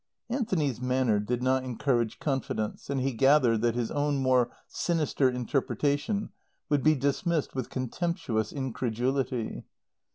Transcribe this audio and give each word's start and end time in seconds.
Anthony's 0.31 0.81
manner 0.81 1.19
did 1.19 1.43
not 1.43 1.63
encourage 1.63 2.17
confidence, 2.17 2.89
and 2.89 2.99
he 3.01 3.11
gathered 3.13 3.61
that 3.61 3.75
his 3.75 3.91
own 3.91 4.17
more 4.17 4.49
sinister 4.67 5.29
interpretation 5.29 6.31
would 6.69 6.81
be 6.81 6.95
dismissed 6.95 7.53
with 7.53 7.69
contemptuous 7.69 8.51
incredulity. 8.51 9.63